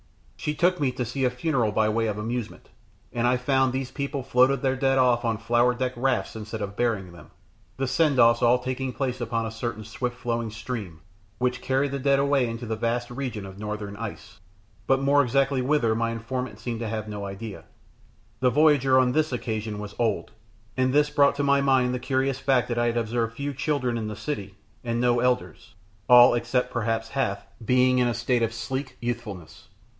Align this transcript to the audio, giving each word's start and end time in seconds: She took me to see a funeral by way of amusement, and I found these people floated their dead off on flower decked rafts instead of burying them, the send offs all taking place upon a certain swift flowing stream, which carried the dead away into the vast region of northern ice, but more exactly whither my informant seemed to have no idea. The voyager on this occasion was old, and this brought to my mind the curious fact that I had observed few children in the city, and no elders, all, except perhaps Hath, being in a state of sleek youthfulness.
She 0.35 0.55
took 0.55 0.79
me 0.79 0.91
to 0.93 1.05
see 1.05 1.23
a 1.23 1.29
funeral 1.29 1.71
by 1.71 1.87
way 1.87 2.07
of 2.07 2.17
amusement, 2.17 2.69
and 3.13 3.27
I 3.27 3.37
found 3.37 3.71
these 3.71 3.91
people 3.91 4.23
floated 4.23 4.63
their 4.63 4.75
dead 4.75 4.97
off 4.97 5.23
on 5.23 5.37
flower 5.37 5.75
decked 5.75 5.95
rafts 5.97 6.35
instead 6.35 6.63
of 6.63 6.75
burying 6.75 7.11
them, 7.11 7.29
the 7.77 7.85
send 7.85 8.17
offs 8.19 8.41
all 8.41 8.57
taking 8.57 8.91
place 8.93 9.21
upon 9.21 9.45
a 9.45 9.51
certain 9.51 9.83
swift 9.83 10.17
flowing 10.17 10.49
stream, 10.49 11.01
which 11.37 11.61
carried 11.61 11.91
the 11.91 11.99
dead 11.99 12.17
away 12.17 12.49
into 12.49 12.65
the 12.65 12.75
vast 12.75 13.11
region 13.11 13.45
of 13.45 13.59
northern 13.59 13.95
ice, 13.97 14.39
but 14.87 14.99
more 14.99 15.21
exactly 15.21 15.61
whither 15.61 15.93
my 15.93 16.09
informant 16.09 16.57
seemed 16.57 16.79
to 16.79 16.89
have 16.89 17.07
no 17.07 17.23
idea. 17.27 17.65
The 18.39 18.49
voyager 18.49 18.97
on 18.97 19.11
this 19.11 19.31
occasion 19.31 19.77
was 19.77 19.93
old, 19.99 20.31
and 20.75 20.91
this 20.91 21.11
brought 21.11 21.35
to 21.35 21.43
my 21.43 21.61
mind 21.61 21.93
the 21.93 21.99
curious 21.99 22.39
fact 22.39 22.67
that 22.69 22.79
I 22.79 22.87
had 22.87 22.97
observed 22.97 23.35
few 23.37 23.53
children 23.53 23.99
in 23.99 24.07
the 24.07 24.15
city, 24.15 24.55
and 24.83 24.99
no 24.99 25.19
elders, 25.19 25.75
all, 26.09 26.33
except 26.33 26.73
perhaps 26.73 27.09
Hath, 27.09 27.45
being 27.63 27.99
in 27.99 28.07
a 28.07 28.15
state 28.15 28.41
of 28.41 28.51
sleek 28.55 28.97
youthfulness. 28.99 29.67